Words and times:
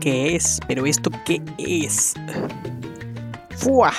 qué 0.00 0.34
es? 0.34 0.58
¿Pero 0.66 0.86
esto 0.86 1.10
qué 1.24 1.42
es? 1.58 2.14
¡Fua! 3.56 3.92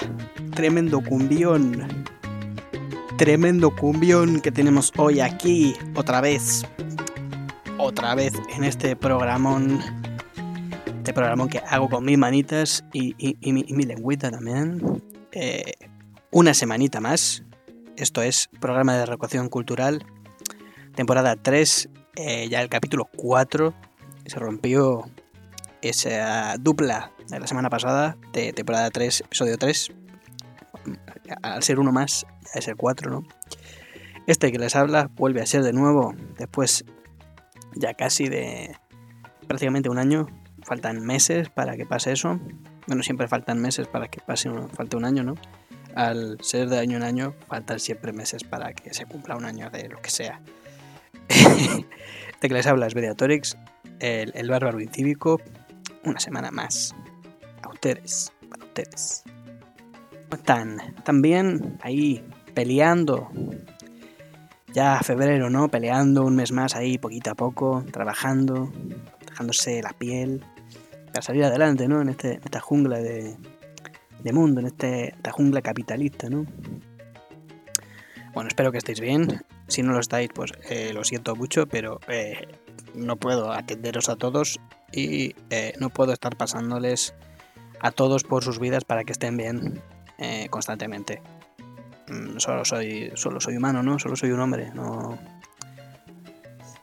Tremendo 0.55 1.01
cumbión. 1.01 1.87
Tremendo 3.17 3.73
cumbión 3.75 4.41
que 4.41 4.51
tenemos 4.51 4.91
hoy 4.97 5.19
aquí, 5.19 5.75
otra 5.95 6.19
vez. 6.19 6.65
Otra 7.77 8.15
vez 8.15 8.33
en 8.55 8.63
este 8.63 8.95
programón. 8.95 9.79
Este 10.97 11.13
programón 11.13 11.49
que 11.49 11.59
hago 11.59 11.87
con 11.87 12.03
mis 12.03 12.17
manitas 12.17 12.83
y, 12.91 13.15
mi, 13.51 13.83
lengüita 13.83 14.31
también. 14.31 15.03
Eh, 15.31 15.73
una 16.31 16.53
semanita 16.53 16.99
más. 16.99 17.43
Esto 17.95 18.23
es 18.23 18.49
programa 18.59 18.97
de 18.97 19.05
recreación 19.05 19.49
cultural. 19.49 20.03
Temporada 20.95 21.35
3, 21.35 21.89
eh, 22.15 22.49
ya 22.49 22.61
el 22.61 22.69
capítulo 22.69 23.07
4. 23.15 23.73
Se 24.25 24.39
rompió 24.39 25.05
esa 25.81 26.55
dupla 26.57 27.11
de 27.29 27.39
la 27.39 27.47
semana 27.47 27.69
pasada, 27.69 28.17
de 28.33 28.53
temporada 28.53 28.89
3, 28.89 29.21
episodio 29.21 29.57
3. 29.57 29.91
Al 31.41 31.63
ser 31.63 31.79
uno 31.79 31.91
más, 31.91 32.25
es 32.53 32.67
el 32.67 32.75
4, 32.75 33.09
¿no? 33.11 33.23
Este 34.27 34.51
que 34.51 34.59
les 34.59 34.75
habla 34.75 35.09
vuelve 35.15 35.41
a 35.41 35.45
ser 35.45 35.63
de 35.63 35.73
nuevo 35.73 36.13
después 36.37 36.85
ya 37.75 37.93
casi 37.93 38.29
de 38.29 38.75
prácticamente 39.47 39.89
un 39.89 39.97
año. 39.97 40.27
Faltan 40.63 41.01
meses 41.01 41.49
para 41.49 41.75
que 41.75 41.85
pase 41.85 42.11
eso. 42.11 42.39
Bueno, 42.87 43.03
siempre 43.03 43.27
faltan 43.27 43.59
meses 43.59 43.87
para 43.87 44.07
que 44.07 44.19
pase 44.21 44.49
un, 44.49 44.69
falte 44.69 44.95
un 44.95 45.05
año, 45.05 45.23
¿no? 45.23 45.35
Al 45.95 46.37
ser 46.41 46.69
de 46.69 46.79
año 46.79 46.97
en 46.97 47.03
año, 47.03 47.33
faltan 47.47 47.79
siempre 47.79 48.13
meses 48.13 48.43
para 48.43 48.73
que 48.73 48.93
se 48.93 49.05
cumpla 49.05 49.35
un 49.35 49.45
año 49.45 49.69
de 49.69 49.89
lo 49.89 50.01
que 50.01 50.09
sea. 50.09 50.39
de 51.27 51.85
que 52.47 52.53
les 52.53 52.67
habla 52.67 52.87
es 52.87 52.95
Mediatorix, 52.95 53.57
el, 53.99 54.31
el 54.35 54.49
bárbaro 54.49 54.79
incívico, 54.79 55.41
una 56.03 56.19
semana 56.19 56.51
más. 56.51 56.95
A 57.61 57.69
ustedes, 57.69 58.31
para 58.49 58.65
ustedes. 58.65 59.23
¿Cómo 60.29 60.35
están? 60.35 60.77
También 61.03 61.77
ahí 61.81 62.23
peleando. 62.53 63.29
Ya 64.73 64.99
febrero, 65.01 65.49
¿no? 65.49 65.67
Peleando 65.67 66.23
un 66.23 66.35
mes 66.35 66.51
más 66.51 66.75
ahí, 66.75 66.97
poquito 66.97 67.31
a 67.31 67.35
poco, 67.35 67.83
trabajando, 67.91 68.71
dejándose 69.27 69.81
la 69.81 69.91
piel 69.91 70.45
para 71.07 71.21
salir 71.21 71.43
adelante, 71.43 71.87
¿no? 71.87 72.01
En, 72.01 72.09
este, 72.09 72.35
esta 72.35 72.61
jungla 72.61 72.99
de, 72.99 73.35
de 74.23 74.33
mundo, 74.33 74.61
en 74.61 74.67
este, 74.67 75.09
esta 75.09 75.31
jungla 75.31 75.61
capitalista, 75.61 76.29
¿no? 76.29 76.45
Bueno, 78.33 78.47
espero 78.47 78.71
que 78.71 78.77
estéis 78.77 79.01
bien. 79.01 79.43
Si 79.67 79.83
no 79.83 79.91
lo 79.91 79.99
estáis, 79.99 80.29
pues 80.33 80.51
eh, 80.69 80.91
lo 80.93 81.03
siento 81.03 81.35
mucho, 81.35 81.67
pero 81.67 81.99
eh, 82.07 82.47
no 82.95 83.17
puedo 83.17 83.51
atenderos 83.51 84.07
a 84.09 84.15
todos 84.15 84.59
y 84.91 85.35
eh, 85.49 85.73
no 85.79 85.89
puedo 85.89 86.13
estar 86.13 86.35
pasándoles 86.35 87.13
a 87.79 87.91
todos 87.91 88.23
por 88.23 88.43
sus 88.43 88.59
vidas 88.59 88.85
para 88.85 89.03
que 89.03 89.11
estén 89.11 89.37
bien 89.37 89.81
eh, 90.17 90.47
constantemente. 90.49 91.21
Mm, 92.07 92.37
solo 92.37 92.65
soy, 92.65 93.11
solo 93.15 93.39
soy 93.39 93.57
humano, 93.57 93.83
¿no? 93.83 93.99
Solo 93.99 94.15
soy 94.15 94.31
un 94.31 94.39
hombre, 94.39 94.71
no, 94.73 95.17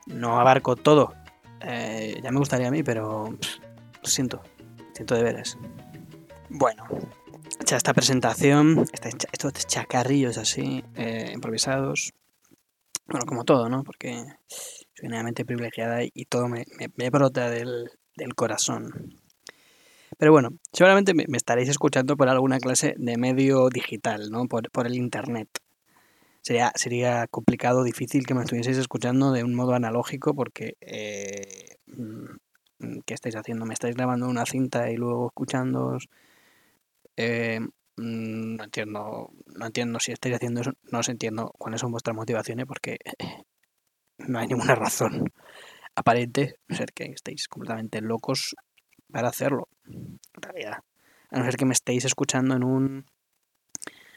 no 0.06 0.40
abarco 0.40 0.76
todo. 0.76 1.14
Eh, 1.60 2.20
ya 2.22 2.30
me 2.30 2.38
gustaría 2.38 2.68
a 2.68 2.70
mí, 2.70 2.82
pero 2.82 3.30
lo 3.30 4.08
siento, 4.08 4.42
siento 4.94 5.14
de 5.14 5.22
veras. 5.22 5.58
Bueno, 6.48 6.84
hecha 7.60 7.76
esta 7.76 7.92
presentación, 7.92 8.84
estos 9.32 9.66
chacarrillos 9.66 10.38
así, 10.38 10.84
improvisados, 11.32 12.14
bueno, 13.08 13.24
como 13.26 13.44
todo, 13.44 13.68
¿no? 13.68 13.84
Porque 13.84 14.22
soy 14.94 15.08
realmente 15.08 15.44
privilegiada 15.44 16.00
y 16.02 16.24
todo 16.26 16.48
me, 16.48 16.64
brota 17.10 17.48
del, 17.48 17.90
corazón. 18.34 19.18
Pero 20.18 20.32
bueno, 20.32 20.50
seguramente 20.72 21.14
me, 21.14 21.24
estaréis 21.36 21.68
escuchando 21.68 22.16
por 22.16 22.28
alguna 22.28 22.58
clase 22.58 22.94
de 22.98 23.16
medio 23.16 23.68
digital, 23.68 24.30
¿no? 24.30 24.46
Por, 24.46 24.86
el 24.86 24.94
internet. 24.94 25.48
Sería, 26.40 26.72
sería 26.74 27.26
complicado, 27.28 27.84
difícil 27.84 28.26
que 28.26 28.34
me 28.34 28.42
estuvieseis 28.42 28.78
escuchando 28.78 29.32
de 29.32 29.44
un 29.44 29.54
modo 29.54 29.74
analógico 29.74 30.34
porque... 30.34 30.76
Eh, 30.80 31.76
mm, 31.86 32.36
¿Qué 33.04 33.14
estáis 33.14 33.34
haciendo? 33.34 33.66
¿Me 33.66 33.74
estáis 33.74 33.96
grabando 33.96 34.28
una 34.28 34.46
cinta 34.46 34.88
y 34.90 34.96
luego 34.96 35.26
escuchando? 35.26 35.98
Eh, 37.16 37.58
mm, 37.96 38.56
no 38.56 38.64
entiendo, 38.64 39.30
no 39.46 39.66
entiendo 39.66 39.98
si 39.98 40.12
estáis 40.12 40.36
haciendo 40.36 40.60
eso, 40.60 40.72
no 40.84 41.00
os 41.00 41.08
entiendo 41.08 41.52
cuáles 41.58 41.80
son 41.80 41.90
vuestras 41.90 42.14
motivaciones 42.14 42.66
porque 42.66 42.98
no 44.18 44.38
hay 44.38 44.46
ninguna 44.46 44.76
razón 44.76 45.24
aparente, 45.98 46.56
ser 46.68 46.92
que 46.92 47.04
estéis 47.04 47.48
completamente 47.48 48.00
locos 48.00 48.54
para 49.10 49.28
hacerlo. 49.28 49.68
En 49.86 50.18
realidad, 50.42 50.78
a 51.30 51.38
no 51.38 51.44
ser 51.44 51.56
que 51.56 51.64
me 51.64 51.72
estéis 51.72 52.04
escuchando 52.04 52.56
en 52.56 52.64
un 52.64 53.06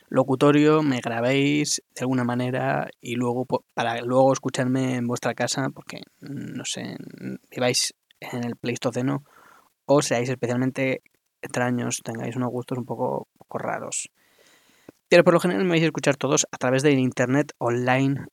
locutorio, 0.10 0.84
me 0.84 1.00
grabéis 1.00 1.82
de 1.96 2.02
alguna 2.02 2.24
manera 2.24 2.90
y 3.00 3.16
luego 3.16 3.46
para 3.74 4.02
luego 4.02 4.34
escucharme 4.34 4.96
en 4.96 5.08
vuestra 5.08 5.34
casa, 5.34 5.70
porque 5.74 6.02
no 6.20 6.66
sé, 6.66 6.98
viváis 7.50 7.94
en 8.20 8.44
el 8.44 8.58
Pleistoceno 8.58 9.24
o 9.86 10.02
seáis 10.02 10.30
especialmente 10.30 11.02
extraños, 11.42 12.02
tengáis 12.04 12.36
unos 12.36 12.52
gustos 12.52 12.78
un 12.78 12.86
poco, 12.86 13.28
un 13.34 13.38
poco 13.38 13.58
raros. 13.58 14.10
Pero 15.08 15.24
por 15.24 15.34
lo 15.34 15.40
general 15.40 15.64
me 15.64 15.72
vais 15.72 15.84
a 15.84 15.88
escuchar 15.88 16.16
todos 16.18 16.46
a 16.52 16.58
través 16.58 16.84
de 16.84 16.92
internet 16.92 17.54
online 17.58 18.26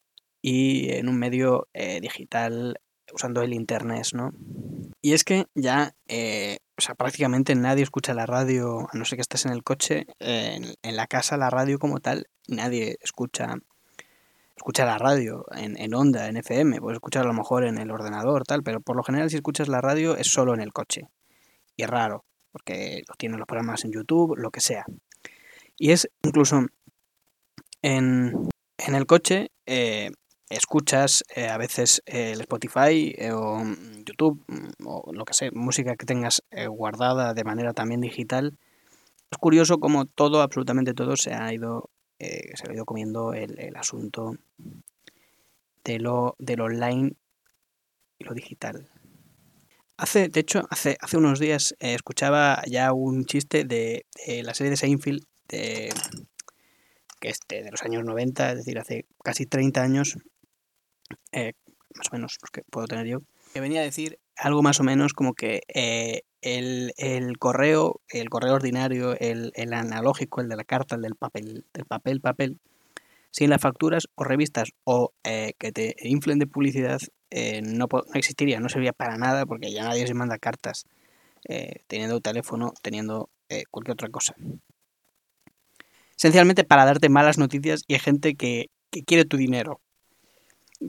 y 0.43 0.93
en 0.93 1.09
un 1.09 1.19
medio 1.19 1.69
eh, 1.73 2.01
digital 2.01 2.79
usando 3.13 3.43
el 3.43 3.55
internet, 3.55 4.07
¿no? 4.13 4.33
Y 5.01 5.13
es 5.13 5.25
que 5.25 5.47
ya, 5.55 5.95
eh, 6.09 6.59
o 6.77 6.81
sea, 6.81 6.95
prácticamente 6.95 7.55
nadie 7.55 7.83
escucha 7.83 8.15
la 8.15 8.27
radio, 8.27 8.89
a 8.93 8.97
no 8.97 9.05
ser 9.05 9.17
que 9.17 9.23
estés 9.23 9.47
en 9.47 9.53
el 9.53 9.63
coche, 9.63 10.07
en, 10.19 10.75
la 10.83 11.07
casa 11.07 11.37
la 11.37 11.51
radio 11.51 11.79
como 11.79 12.01
tal, 12.01 12.29
nadie 12.49 12.97
escucha 13.01 13.57
escucha 14.57 14.85
la 14.85 14.99
radio 14.99 15.47
en, 15.55 15.81
en 15.81 15.95
onda, 15.95 16.29
en 16.29 16.37
FM, 16.37 16.81
puedes 16.81 16.97
escuchar 16.97 17.25
a 17.25 17.29
lo 17.29 17.33
mejor 17.33 17.65
en 17.65 17.79
el 17.79 17.93
ordenador, 17.93 18.43
tal, 18.43 18.65
pero 18.65 18.81
por 18.81 18.97
lo 18.97 19.05
general 19.05 19.31
si 19.31 19.37
escuchas 19.37 19.69
la 19.69 19.81
radio 19.81 20.17
es 20.17 20.27
solo 20.27 20.53
en 20.53 20.61
el 20.61 20.73
coche. 20.73 21.03
Y 21.77 21.85
es 21.85 21.91
raro, 21.91 22.25
porque 22.51 23.03
lo 23.07 23.15
tienen 23.15 23.39
los 23.39 23.47
programas 23.47 23.85
en 23.85 23.93
YouTube, 23.93 24.37
lo 24.37 24.51
que 24.51 24.61
sea. 24.61 24.85
Y 25.77 25.93
es 25.93 26.11
incluso 26.23 26.67
en, 27.83 28.49
en 28.79 28.95
el 28.95 29.07
coche, 29.07 29.53
eh, 29.67 30.11
escuchas 30.51 31.25
eh, 31.35 31.49
a 31.49 31.59
veces 31.59 32.03
eh, 32.07 32.33
el 32.33 32.41
Spotify 32.41 33.15
eh, 33.17 33.33
o 33.33 33.63
YouTube 34.05 34.43
mm, 34.47 34.87
o 34.87 35.13
lo 35.13 35.25
que 35.25 35.35
sea, 35.35 35.51
música 35.53 35.97
que 35.97 36.07
tengas 36.07 36.43
guardada 36.69 37.35
de 37.35 37.45
manera 37.45 37.73
también 37.73 38.01
digital. 38.01 38.57
Es 39.31 39.39
curioso 39.39 39.79
como 39.79 40.07
todo, 40.07 40.41
absolutamente 40.41 40.95
todo, 40.95 41.17
se 41.17 41.35
ha 41.35 41.53
ido, 41.53 41.91
se 42.19 42.69
ha 42.69 42.73
ido 42.73 42.87
comiendo 42.87 43.35
el, 43.35 43.77
asunto 43.77 44.37
de 45.85 45.99
lo, 45.99 46.35
del 46.39 46.63
online 46.63 47.13
y 48.19 48.25
lo 48.25 48.33
digital. 48.33 48.89
Hace, 49.99 50.29
de 50.29 50.41
hecho, 50.41 50.67
hace, 50.71 50.97
hace 51.01 51.19
unos 51.19 51.41
días 51.41 51.75
escuchaba 51.81 52.63
ya 52.67 52.93
un 52.95 53.27
chiste 53.27 53.65
de, 53.65 54.07
de, 54.27 54.43
la 54.43 54.55
serie 54.55 54.71
de 54.71 54.77
Seinfeld 54.77 55.25
de, 55.49 55.93
que 57.21 57.29
es 57.29 57.41
de, 57.49 57.71
los 57.71 57.83
años 57.83 58.05
90, 58.05 58.53
es 58.53 58.57
decir, 58.59 58.79
hace 58.79 59.07
casi 59.23 59.47
30 59.47 59.83
años, 59.83 60.19
eh, 61.33 61.53
más 61.95 62.09
o 62.11 62.17
menos 62.17 62.39
los 62.41 62.51
que 62.51 62.63
puedo 62.71 62.87
tener 62.87 63.07
yo, 63.07 63.21
que 63.53 63.61
venía 63.61 63.81
a 63.81 63.85
decir 63.85 64.19
algo 64.37 64.63
más 64.63 64.81
o 64.81 64.85
menos 64.85 65.13
como 65.13 65.35
que 65.35 65.63
eh, 65.69 66.23
el, 66.43 67.39
correo, 67.39 68.01
el 68.09 68.29
correo 68.29 68.55
ordinario, 68.55 69.17
el, 69.19 69.53
analógico, 69.73 70.41
el 70.41 70.49
de 70.49 70.57
la 70.57 70.65
carta, 70.65 70.95
el 70.95 71.03
del 71.03 71.17
papel, 71.17 71.65
del 71.73 71.85
papel, 71.87 72.21
papel, 72.21 72.59
sin 73.31 73.51
las 73.51 73.61
facturas 73.61 74.09
o 74.15 74.25
revistas 74.25 74.71
o 74.85 75.13
eh, 75.25 75.55
que 75.59 75.73
te 75.73 75.97
inflen 76.03 76.39
de 76.39 76.47
publicidad, 76.47 77.01
no, 77.63 77.89
no, 77.91 78.03
existiría, 78.15 78.61
no 78.61 78.69
serviría 78.69 78.93
para 78.93 79.19
nada 79.19 79.45
porque 79.45 79.71
ya 79.73 79.85
nadie 79.85 80.07
se 80.07 80.15
manda 80.15 80.39
cartas 80.39 80.87
teniendo 81.87 82.21
teléfono, 82.21 82.73
teniendo 82.83 83.31
cualquier 83.71 83.95
otra 83.95 84.09
cosa. 84.09 84.35
Esencialmente 86.17 86.65
para 86.65 86.85
darte 86.85 87.09
malas 87.09 87.39
noticias 87.39 87.85
y 87.87 87.95
hay 87.95 88.01
gente 88.01 88.35
que, 88.35 88.71
que 88.91 89.05
quiere 89.05 89.25
tu 89.25 89.37
dinero 89.37 89.81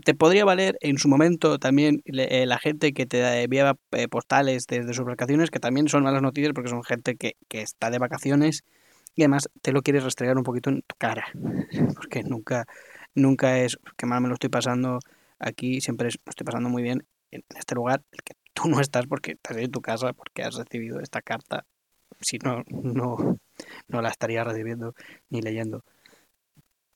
te 0.04 0.14
podría 0.14 0.46
valer 0.46 0.78
en 0.82 0.98
su 0.98 1.08
momento 1.08 1.58
también 1.60 2.02
eh, 2.06 2.46
la 2.46 2.60
gente 2.60 2.94
que 2.94 3.06
te 3.06 3.44
enviaba 3.44 3.78
eh, 3.92 4.08
postales 4.08 4.66
desde 4.68 4.94
sus 4.94 5.06
vacaciones, 5.06 5.50
que 5.50 5.60
también 5.60 5.88
son 5.88 6.04
malas 6.04 6.22
noticias 6.22 6.54
porque 6.54 6.70
son 6.70 6.84
gente 6.84 7.16
que, 7.16 7.36
está 7.50 7.90
de 7.90 8.00
vacaciones 8.00 8.64
y 9.16 9.24
además 9.24 9.50
te 9.62 9.72
lo 9.72 9.82
quieres 9.82 10.04
restregar 10.04 10.38
un 10.38 10.44
poquito 10.44 10.70
en 10.70 10.82
tu 10.84 10.96
cara, 10.98 11.26
porque 11.96 12.24
nunca, 12.24 12.66
nunca 13.16 13.60
es 13.60 13.78
que 13.98 14.06
mal 14.06 14.22
me 14.22 14.28
lo 14.28 14.36
estoy 14.36 14.50
pasando 14.50 15.00
aquí, 15.40 15.82
siempre 15.82 16.10
es, 16.10 16.20
lo 16.26 16.30
estoy 16.30 16.46
pasando 16.46 16.70
muy 16.70 16.84
bien 16.84 17.06
en 17.32 17.44
este 17.58 17.76
lugar, 17.76 18.04
el 18.12 18.22
que 18.24 18.34
tú 18.54 18.70
no 18.70 18.80
estás 18.80 19.08
porque 19.08 19.32
estás 19.32 19.58
en 19.58 19.72
tu 19.72 19.82
casa, 19.82 20.14
porque 20.14 20.44
has 20.44 20.56
recibido 20.56 21.00
esta 21.00 21.22
carta, 21.22 21.66
si 22.22 22.38
no, 22.38 22.64
no, 22.70 23.40
no 23.88 24.02
la 24.02 24.10
estaría 24.10 24.44
recibiendo 24.44 24.94
ni 25.30 25.42
leyendo. 25.42 25.84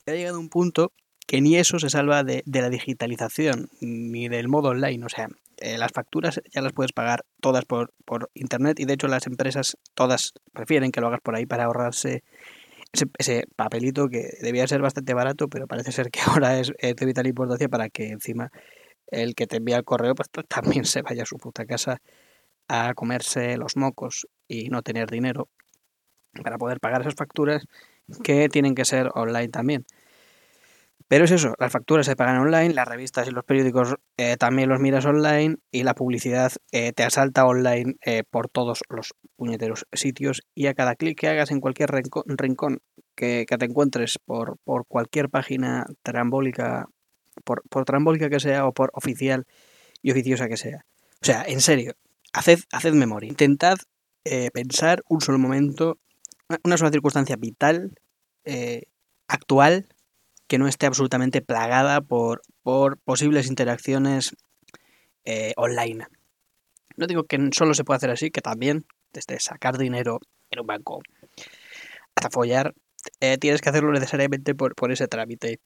Ha 0.06 0.12
llegado 0.12 0.40
un 0.40 0.50
punto 0.50 0.92
que 1.26 1.42
ni 1.42 1.58
eso 1.58 1.80
se 1.80 1.90
salva 1.90 2.24
de, 2.24 2.44
la 2.46 2.70
digitalización, 2.70 3.70
ni 3.82 4.28
del 4.28 4.48
modo 4.48 4.70
online. 4.70 5.06
O 5.06 5.10
sea, 5.10 5.30
eh, 5.58 5.78
las 5.78 5.92
facturas 5.92 6.42
ya 6.52 6.62
las 6.62 6.74
puedes 6.74 6.92
pagar 6.92 7.26
todas 7.42 7.66
por, 7.66 7.94
por, 8.06 8.30
internet 8.34 8.80
y 8.80 8.86
de 8.86 8.94
hecho 8.94 9.08
las 9.08 9.28
empresas 9.28 9.78
todas 9.94 10.34
prefieren 10.52 10.92
que 10.92 11.02
lo 11.02 11.08
hagas 11.08 11.22
por 11.22 11.36
ahí 11.36 11.46
para 11.46 11.66
ahorrarse 11.66 12.24
ese, 13.18 13.48
papelito 13.56 14.08
que 14.10 14.38
debía 14.42 14.68
ser 14.68 14.82
bastante 14.82 15.14
barato, 15.14 15.48
pero 15.48 15.68
parece 15.68 15.92
ser 15.92 16.10
que 16.12 16.20
ahora 16.28 16.60
es, 16.60 16.72
de 16.80 17.06
vital 17.06 17.28
importancia 17.28 17.70
para 17.70 17.90
que 17.90 18.10
encima 18.10 18.52
el 19.08 19.36
que 19.36 19.48
te 19.48 19.58
envía 19.58 19.78
el 19.78 19.84
correo 19.84 20.16
pues 20.16 20.30
también 20.48 20.86
se 20.86 21.02
vaya 21.02 21.24
a 21.24 21.26
su 21.26 21.38
puta 21.38 21.66
casa 21.66 22.02
a 22.68 22.94
comerse 22.94 23.58
los 23.58 23.76
mocos 23.76 24.28
y 24.48 24.70
no 24.70 24.82
tener 24.82 25.10
dinero 25.10 25.50
para 26.44 26.58
poder 26.58 26.80
pagar 26.80 27.02
esas 27.02 27.16
facturas 27.16 27.66
que 28.24 28.50
tienen 28.50 28.76
que 28.76 28.86
ser 28.86 29.10
online 29.14 29.50
también. 29.50 29.86
Pero 31.08 31.26
es 31.26 31.32
eso, 31.32 31.54
las 31.60 31.72
facturas 31.72 32.06
se 32.06 32.16
pagan 32.16 32.38
online, 32.38 32.74
las 32.74 32.88
revistas 32.88 33.28
y 33.28 33.32
los 33.32 33.44
periódicos 33.44 33.96
eh, 34.18 34.38
también 34.38 34.70
los 34.70 34.80
miras 34.80 35.06
online 35.06 35.58
y 35.72 35.84
la 35.84 35.96
publicidad 35.96 36.52
eh, 36.72 36.94
te 36.94 37.04
asalta 37.04 37.46
online 37.46 37.96
eh, 38.06 38.24
por 38.30 38.50
todos 38.50 38.82
los 38.90 39.14
puñeteros 39.36 39.86
sitios 39.92 40.42
y 40.56 40.68
a 40.68 40.74
cada 40.74 40.96
clic 40.96 41.20
que 41.20 41.28
hagas 41.28 41.52
en 41.52 41.60
cualquier 41.60 41.92
rincón, 41.92 42.80
que, 43.16 43.46
te 43.46 43.66
encuentres 43.66 44.18
por, 44.26 44.58
por, 44.64 44.86
cualquier 44.88 45.30
página 45.30 45.86
trambólica, 46.04 46.88
por, 47.44 47.62
trambólica 47.86 48.30
que 48.30 48.40
sea 48.40 48.66
o 48.66 48.74
por 48.74 48.90
oficial 48.94 49.46
y 50.02 50.12
oficiosa 50.12 50.48
que 50.48 50.58
sea. 50.58 50.86
O 51.22 51.26
sea, 51.26 51.44
en 51.48 51.62
serio, 51.62 51.94
haced, 52.34 52.60
haced 52.72 52.94
memoria. 52.94 53.30
Intentad 53.30 53.78
pensar 54.54 55.04
un 55.10 55.20
solo 55.20 55.38
momento, 55.38 55.98
una 56.64 56.78
sola 56.78 56.92
circunstancia 56.92 57.36
vital, 57.36 57.94
actual, 59.28 59.88
que 60.48 60.58
no 60.58 60.68
esté 60.68 60.86
absolutamente 60.86 61.42
plagada 61.42 62.02
por, 62.02 62.42
por 62.62 62.98
posibles 63.00 63.48
interacciones 63.48 64.36
eh, 65.26 65.54
online. 65.56 66.08
No 66.98 67.08
digo 67.08 67.24
que 67.24 67.40
solo 67.54 67.74
se 67.74 67.84
puede 67.84 67.98
hacer 67.98 68.12
así, 68.12 68.30
que 68.30 68.42
también, 68.42 68.86
desde 69.14 69.40
sacar 69.40 69.78
dinero 69.78 70.20
en 70.52 70.60
un 70.60 70.68
banco 70.68 71.02
hasta 72.16 72.30
follar, 72.30 72.74
eh, 73.20 73.38
tienes 73.38 73.62
que 73.62 73.70
hacerlo 73.70 73.92
necesariamente 73.92 74.54
por, 74.54 74.76
por, 74.76 74.92
ese 74.92 75.08
trámite. 75.08 75.60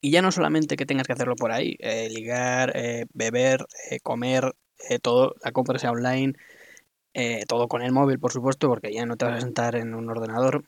Y 0.00 0.10
ya 0.10 0.22
no 0.22 0.32
solamente 0.32 0.76
que 0.76 0.86
tengas 0.86 1.06
que 1.06 1.12
hacerlo 1.12 1.36
por 1.36 1.52
ahí, 1.52 1.76
eh, 1.80 2.08
ligar, 2.08 2.72
beber, 3.12 3.66
comer, 4.02 4.54
todo, 5.02 5.34
la 5.44 5.52
compra 5.52 5.78
sea 5.78 5.90
online, 5.90 6.32
todo 7.46 7.68
con 7.68 7.82
el 7.82 7.92
móvil, 7.92 8.18
por 8.18 8.32
supuesto, 8.32 8.68
porque 8.68 8.92
ya 8.92 9.06
no 9.06 9.16
te 9.16 9.26
vas 9.26 9.38
a 9.38 9.40
sentar 9.40 9.76
en 9.76 9.94
un 9.94 10.08
ordenador. 10.10 10.64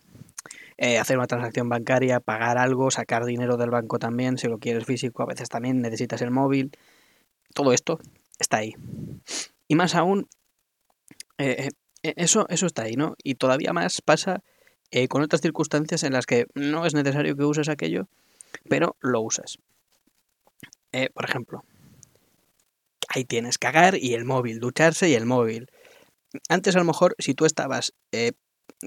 Eh, 0.80 0.96
hacer 0.96 1.18
una 1.18 1.26
transacción 1.26 1.68
bancaria, 1.68 2.20
pagar 2.20 2.56
algo, 2.56 2.92
sacar 2.92 3.24
dinero 3.24 3.56
del 3.56 3.70
banco 3.70 3.98
también, 3.98 4.38
si 4.38 4.46
lo 4.46 4.58
quieres 4.58 4.84
físico, 4.84 5.24
a 5.24 5.26
veces 5.26 5.48
también 5.48 5.82
necesitas 5.82 6.22
el 6.22 6.30
móvil. 6.30 6.70
Todo 7.52 7.72
esto 7.72 7.98
está 8.38 8.58
ahí. 8.58 8.74
Y 9.66 9.74
más 9.74 9.96
aún, 9.96 10.28
eh, 11.38 11.70
eh, 12.04 12.14
eso, 12.16 12.46
eso 12.48 12.66
está 12.66 12.82
ahí, 12.82 12.94
¿no? 12.94 13.16
Y 13.24 13.34
todavía 13.34 13.72
más 13.72 14.00
pasa 14.00 14.44
con 15.10 15.20
otras 15.20 15.42
circunstancias 15.42 16.02
en 16.02 16.14
las 16.14 16.24
que 16.24 16.46
no 16.54 16.86
es 16.86 16.94
necesario 16.94 17.36
que 17.36 17.44
uses 17.44 17.68
aquello, 17.68 18.08
pero 18.70 18.96
lo 19.00 19.20
usas. 19.20 19.58
por 21.12 21.24
ejemplo, 21.26 21.62
ahí 23.08 23.24
tienes 23.24 23.58
cagar 23.58 23.96
y 23.96 24.14
el 24.14 24.24
móvil, 24.24 24.60
ducharse 24.60 25.10
y 25.10 25.14
el 25.14 25.26
móvil. 25.26 25.70
Antes 26.48 26.74
a 26.76 26.78
lo 26.78 26.86
mejor 26.86 27.16
si 27.18 27.34
tú 27.34 27.44
estabas 27.44 27.92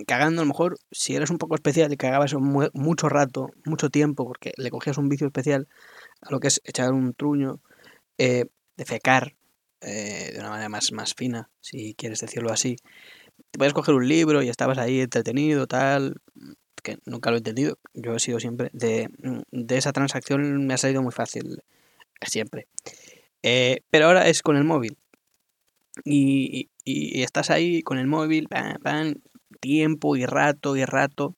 cagando 0.07 0.41
a 0.41 0.45
lo 0.45 0.47
mejor, 0.47 0.77
si 0.91 1.15
eres 1.15 1.29
un 1.29 1.38
poco 1.38 1.55
especial 1.55 1.91
y 1.91 1.97
cagabas 1.97 2.33
mucho 2.33 3.09
rato, 3.09 3.49
mucho 3.65 3.89
tiempo, 3.89 4.25
porque 4.25 4.53
le 4.57 4.69
cogías 4.69 4.97
un 4.97 5.09
vicio 5.09 5.27
especial 5.27 5.67
a 6.21 6.31
lo 6.31 6.39
que 6.39 6.47
es 6.47 6.61
echar 6.63 6.93
un 6.93 7.13
truño, 7.13 7.59
eh, 8.17 8.45
defecar 8.77 9.35
eh, 9.81 10.31
de 10.33 10.39
una 10.39 10.49
manera 10.49 10.69
más, 10.69 10.91
más 10.91 11.13
fina, 11.13 11.49
si 11.59 11.95
quieres 11.95 12.19
decirlo 12.19 12.51
así. 12.51 12.77
Te 13.51 13.57
puedes 13.57 13.73
coger 13.73 13.95
un 13.95 14.07
libro 14.07 14.41
y 14.43 14.49
estabas 14.49 14.77
ahí 14.77 15.01
entretenido, 15.01 15.67
tal, 15.67 16.21
que 16.83 16.99
nunca 17.05 17.31
lo 17.31 17.38
he 17.38 17.39
entendido. 17.39 17.77
Yo 17.93 18.15
he 18.15 18.19
sido 18.19 18.39
siempre, 18.39 18.69
de, 18.73 19.09
de 19.51 19.77
esa 19.77 19.91
transacción 19.91 20.65
me 20.65 20.73
ha 20.73 20.77
salido 20.77 21.01
muy 21.01 21.11
fácil, 21.11 21.63
siempre. 22.21 22.67
Eh, 23.43 23.81
pero 23.89 24.05
ahora 24.07 24.27
es 24.27 24.41
con 24.41 24.55
el 24.55 24.63
móvil. 24.63 24.97
Y, 26.05 26.69
y, 26.85 27.21
estás 27.23 27.49
ahí 27.49 27.81
con 27.81 27.97
el 27.97 28.07
móvil, 28.07 28.47
pan, 28.47 28.79
pan, 28.81 29.21
tiempo 29.62 30.18
y 30.18 30.25
rato 30.25 30.75
y 30.75 30.84
rato. 30.84 31.38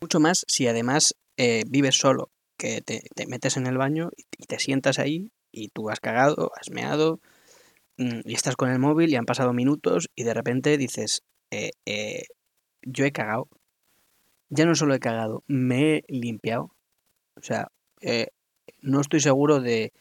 Mucho 0.00 0.20
más 0.20 0.44
si 0.48 0.66
además 0.66 1.14
eh, 1.36 1.64
vives 1.68 1.96
solo, 1.96 2.30
que 2.56 2.80
te, 2.80 3.02
metes 3.26 3.58
en 3.58 3.66
el 3.66 3.76
baño 3.76 4.10
y 4.38 4.46
te 4.46 4.58
sientas 4.58 4.98
ahí 4.98 5.32
y 5.52 5.68
tú 5.68 5.90
has 5.90 6.00
cagado, 6.00 6.52
has 6.58 6.70
meado 6.70 7.20
mm, 7.98 8.20
y 8.24 8.34
estás 8.34 8.56
con 8.56 8.70
el 8.70 8.78
móvil 8.78 9.10
y 9.10 9.16
han 9.16 9.26
pasado 9.26 9.52
minutos 9.52 10.08
y 10.14 10.24
de 10.24 10.32
repente 10.32 10.78
dices, 10.78 11.22
eh, 11.50 11.72
eh, 11.84 12.24
yo 12.82 13.04
he 13.04 13.12
cagado. 13.12 13.48
Ya 14.48 14.64
no 14.66 14.74
solo 14.74 14.94
he 14.94 15.00
cagado, 15.00 15.42
me 15.48 15.96
he 15.96 16.04
limpiado. 16.08 16.74
O 17.36 17.42
sea, 17.42 17.68
no 18.82 19.00
estoy 19.00 19.20
seguro 19.20 19.60
de, 19.60 19.92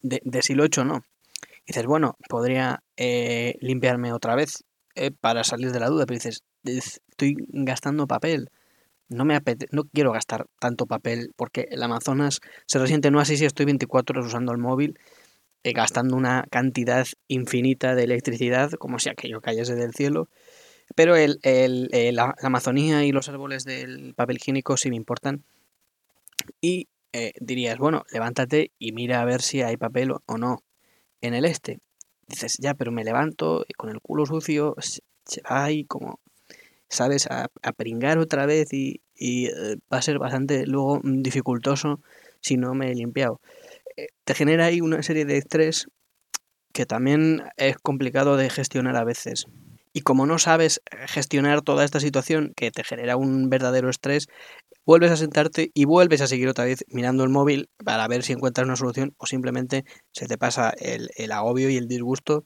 de, 0.00 0.42
si 0.42 0.54
lo 0.54 0.62
he 0.62 0.68
hecho 0.68 0.82
o 0.82 0.84
no. 0.84 1.04
dices, 1.66 1.84
bueno, 1.84 2.16
podría 2.28 2.82
limpiarme 2.96 4.12
otra 4.12 4.36
vez 4.36 4.64
eh, 4.94 5.10
para 5.10 5.44
salir 5.44 5.72
de 5.72 5.80
la 5.80 5.88
duda, 5.88 6.06
pero 6.06 6.16
dices, 6.16 6.42
estoy 6.64 7.36
gastando 7.48 8.06
papel. 8.06 8.50
No 9.08 9.24
me 9.24 9.38
no 9.70 9.84
quiero 9.84 10.12
gastar 10.12 10.46
tanto 10.58 10.86
papel 10.86 11.32
porque 11.36 11.68
el 11.70 11.82
Amazonas 11.82 12.40
se 12.66 12.78
resiente 12.78 13.10
no 13.10 13.20
así 13.20 13.36
si 13.36 13.44
estoy 13.44 13.66
24 13.66 14.18
horas 14.18 14.28
usando 14.28 14.52
el 14.52 14.58
móvil, 14.58 14.98
eh, 15.64 15.72
gastando 15.72 16.16
una 16.16 16.46
cantidad 16.50 17.06
infinita 17.28 17.94
de 17.94 18.04
electricidad, 18.04 18.70
como 18.72 18.98
si 18.98 19.10
aquello 19.10 19.40
cayese 19.40 19.74
del 19.74 19.94
cielo. 19.94 20.28
Pero 20.94 21.16
el, 21.16 21.38
el, 21.42 21.88
la, 22.14 22.34
Amazonía 22.42 23.04
y 23.04 23.12
los 23.12 23.28
árboles 23.28 23.64
del 23.64 24.14
papel 24.14 24.36
higiénico 24.36 24.76
sí 24.76 24.90
me 24.90 24.96
importan. 24.96 25.44
Y 26.60 26.88
eh, 27.12 27.32
dirías, 27.40 27.78
bueno, 27.78 28.04
levántate 28.12 28.72
y 28.78 28.92
mira 28.92 29.20
a 29.20 29.24
ver 29.24 29.42
si 29.42 29.62
hay 29.62 29.76
papel 29.76 30.12
o 30.12 30.38
no 30.38 30.62
en 31.20 31.34
el 31.34 31.44
este 31.44 31.80
dices, 32.28 32.58
ya, 32.58 32.74
pero 32.74 32.92
me 32.92 33.04
levanto 33.04 33.64
con 33.76 33.90
el 33.90 34.00
culo 34.00 34.26
sucio, 34.26 34.74
se 34.80 35.40
va 35.42 35.64
ahí 35.64 35.84
como, 35.84 36.20
¿sabes? 36.88 37.26
A, 37.30 37.48
pringar 37.76 38.18
otra 38.18 38.46
vez 38.46 38.72
y, 38.72 39.00
eh, 39.20 39.76
va 39.92 39.98
a 39.98 40.02
ser 40.02 40.18
bastante 40.18 40.66
luego 40.66 41.00
dificultoso 41.02 42.00
si 42.40 42.56
no 42.56 42.74
me 42.74 42.90
he 42.90 42.94
limpiado. 42.94 43.40
Eh, 43.96 44.08
te 44.24 44.34
genera 44.34 44.66
ahí 44.66 44.80
una 44.80 45.02
serie 45.02 45.24
de 45.24 45.38
estrés 45.38 45.88
que 46.72 46.86
también 46.86 47.42
es 47.56 47.76
complicado 47.78 48.36
de 48.36 48.50
gestionar 48.50 48.96
a 48.96 49.04
veces. 49.04 49.46
Y 49.92 50.00
como 50.00 50.26
no 50.26 50.40
sabes 50.40 50.82
gestionar 51.06 51.62
toda 51.62 51.84
esta 51.84 52.00
situación 52.00 52.52
que 52.56 52.72
te 52.72 52.82
genera 52.82 53.16
un 53.16 53.48
verdadero 53.48 53.88
estrés, 53.88 54.26
vuelves 54.84 55.10
a 55.10 55.16
sentarte 55.16 55.70
y 55.74 55.84
vuelves 55.84 56.20
a 56.20 56.26
seguir 56.26 56.48
otra 56.48 56.64
vez 56.64 56.84
mirando 56.88 57.24
el 57.24 57.30
móvil 57.30 57.70
para 57.84 58.06
ver 58.08 58.22
si 58.22 58.32
encuentras 58.32 58.66
una 58.66 58.76
solución 58.76 59.14
o 59.18 59.26
simplemente 59.26 59.84
se 60.12 60.26
te 60.26 60.38
pasa 60.38 60.72
el, 60.78 61.32
agobio 61.32 61.70
y 61.70 61.76
el 61.76 61.88
disgusto 61.88 62.44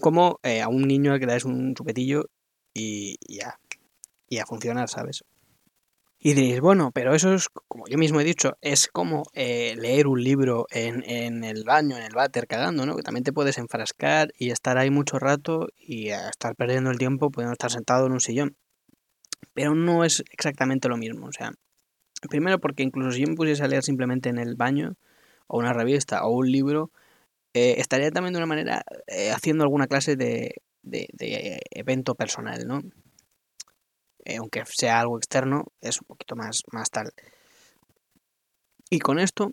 como 0.00 0.38
eh, 0.42 0.62
a 0.62 0.68
un 0.68 0.82
niño 0.82 1.12
al 1.12 1.20
que 1.20 1.26
le 1.26 1.32
das 1.32 1.44
un 1.44 1.74
chupetillo 1.74 2.24
y, 2.72 3.16
ya, 3.28 3.58
y 4.28 4.38
a 4.38 4.46
funcionar, 4.46 4.88
¿sabes? 4.88 5.24
Y 6.20 6.34
diréis, 6.34 6.60
bueno, 6.60 6.90
pero 6.92 7.14
eso 7.14 7.32
es, 7.32 7.48
como 7.68 7.86
yo 7.88 7.96
mismo 7.96 8.20
he 8.20 8.24
dicho, 8.24 8.56
es 8.60 8.88
como 8.88 9.22
eh, 9.34 9.76
leer 9.76 10.08
un 10.08 10.22
libro 10.22 10.66
en, 10.70 11.04
en, 11.08 11.44
el 11.44 11.62
baño, 11.64 11.96
en 11.96 12.02
el 12.02 12.12
váter, 12.12 12.48
cagando, 12.48 12.86
¿no? 12.86 12.96
Que 12.96 13.02
también 13.02 13.22
te 13.22 13.32
puedes 13.32 13.56
enfrascar 13.58 14.32
y 14.36 14.50
estar 14.50 14.78
ahí 14.78 14.90
mucho 14.90 15.20
rato 15.20 15.68
y 15.76 16.08
estar 16.08 16.56
perdiendo 16.56 16.90
el 16.90 16.98
tiempo 16.98 17.30
pudiendo 17.30 17.52
estar 17.52 17.70
sentado 17.70 18.06
en 18.06 18.12
un 18.12 18.20
sillón 18.20 18.56
pero 19.54 19.74
no 19.74 20.04
es 20.04 20.22
exactamente 20.30 20.88
lo 20.88 20.96
mismo. 20.96 21.26
O 21.26 21.32
sea, 21.32 21.52
primero 22.28 22.58
porque 22.58 22.82
incluso 22.82 23.12
si 23.12 23.22
yo 23.22 23.28
me 23.28 23.36
pusiese 23.36 23.64
a 23.64 23.68
leer 23.68 23.82
simplemente 23.82 24.28
en 24.28 24.38
el 24.38 24.54
baño, 24.56 24.96
o 25.48 25.58
una 25.58 25.72
revista, 25.72 26.24
o 26.24 26.30
un 26.30 26.50
libro, 26.50 26.90
eh, 27.54 27.76
estaría 27.78 28.10
también 28.10 28.34
de 28.34 28.38
una 28.38 28.46
manera 28.46 28.84
eh, 29.06 29.32
haciendo 29.32 29.64
alguna 29.64 29.86
clase 29.86 30.16
de, 30.16 30.54
de, 30.82 31.60
evento 31.70 32.14
personal, 32.14 32.66
¿no? 32.66 32.82
Eh, 34.24 34.36
aunque 34.36 34.62
sea 34.66 35.00
algo 35.00 35.16
externo, 35.16 35.64
es 35.80 36.00
un 36.00 36.06
poquito 36.06 36.36
más, 36.36 36.62
más 36.70 36.90
tal. 36.90 37.12
Y 38.90 39.00
con 39.00 39.18
esto, 39.18 39.52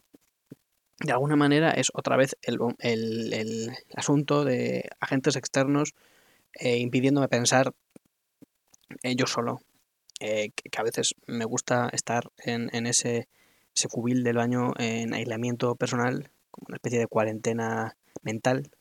de 0.99 1.11
alguna 1.11 1.35
manera, 1.35 1.71
es 1.71 1.89
otra 1.93 2.17
vez 2.17 2.35
el, 2.41 2.57
el, 2.79 3.33
el 3.33 3.71
asunto 3.95 4.43
de 4.43 4.89
agentes 4.99 5.35
externos 5.35 5.93
impidiéndome 6.57 7.27
pensar 7.27 7.73
yo 9.03 9.27
solo. 9.27 9.59
Eh, 10.19 10.51
que, 10.51 10.69
a 10.79 10.83
veces 10.83 11.15
me 11.27 11.45
gusta 11.45 11.89
estar 11.91 12.31
en, 12.37 12.69
ese, 12.87 13.27
ese 13.75 13.87
cubil 13.87 14.23
del 14.23 14.37
baño 14.37 14.73
en 14.77 15.13
aislamiento 15.13 15.75
personal, 15.75 16.31
como 16.51 16.67
una 16.69 16.77
especie 16.77 16.99
de 16.99 17.07
cuarentena 17.07 17.97
mental, 18.21 18.71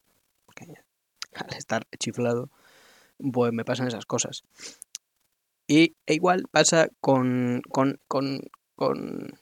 porque 0.46 0.66
al 1.34 1.54
estar 1.56 1.86
chiflado, 1.98 2.50
pues 3.32 3.52
me 3.52 3.64
pasan 3.64 3.88
esas 3.88 4.06
cosas. 4.06 4.44
Y 5.66 5.96
e 6.06 6.14
igual 6.14 6.44
pasa 6.50 6.88
con, 7.00 7.62
con, 7.70 7.98
con, 8.06 8.42
con, 8.76 9.38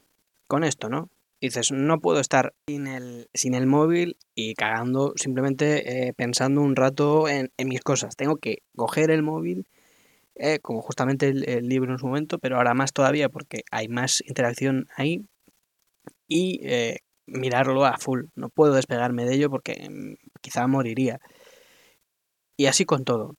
con 0.46 0.64
esto, 0.64 0.88
¿no? 0.88 1.10
dices, 1.46 1.72
no 1.72 2.00
puedo 2.00 2.20
estar 2.20 2.54
sin 2.66 2.86
el, 2.86 3.28
sin 3.34 3.54
el 3.54 3.66
móvil 3.66 4.16
y 4.34 4.54
cagando 4.54 5.12
simplemente 5.16 6.06
eh, 6.06 6.12
pensando 6.14 6.60
un 6.60 6.76
rato 6.76 7.28
en, 7.28 7.50
mis 7.58 7.80
cosas. 7.80 8.16
Tengo 8.16 8.36
que 8.36 8.62
coger 8.76 9.10
el 9.10 9.22
móvil, 9.22 9.66
eh, 10.34 10.58
como 10.60 10.82
justamente 10.82 11.28
el, 11.28 11.68
libro 11.68 11.92
en 11.92 11.98
su 11.98 12.06
momento, 12.06 12.38
pero 12.38 12.56
ahora 12.56 12.74
más 12.74 12.92
todavía 12.92 13.28
porque 13.28 13.62
hay 13.70 13.88
más 13.88 14.22
interacción 14.26 14.86
ahí 14.96 15.26
y 16.26 16.60
eh, 16.64 16.98
mirarlo 17.26 17.84
a 17.84 17.98
full. 17.98 18.24
No 18.34 18.48
puedo 18.48 18.74
despegarme 18.74 19.24
de 19.24 19.34
ello 19.34 19.50
porque 19.50 19.88
mm, 19.90 20.14
quizá 20.40 20.66
moriría. 20.66 21.20
Y 22.56 22.66
así 22.66 22.84
con 22.84 23.04
todo. 23.04 23.36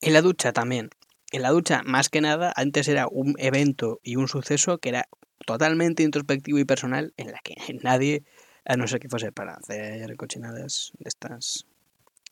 En 0.00 0.12
la 0.12 0.22
ducha 0.22 0.52
también. 0.52 0.90
En 1.32 1.42
la 1.42 1.50
ducha, 1.50 1.82
más 1.84 2.08
que 2.10 2.20
nada, 2.20 2.52
antes 2.54 2.86
era 2.88 3.08
un 3.08 3.34
evento 3.38 3.98
y 4.02 4.16
un 4.16 4.28
suceso 4.28 4.78
que 4.78 4.90
era 4.90 5.08
totalmente 5.46 6.02
introspectivo 6.02 6.58
y 6.58 6.64
personal 6.64 7.12
en 7.16 7.32
la 7.32 7.40
que 7.42 7.54
nadie, 7.82 8.22
a 8.64 8.76
no 8.76 8.86
ser 8.86 9.00
que 9.00 9.08
fuese 9.08 9.32
para 9.32 9.54
hacer 9.54 10.14
cochinadas 10.16 10.92
de 10.98 11.08
estas, 11.08 11.66